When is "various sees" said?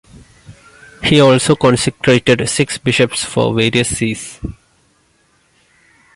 3.53-4.39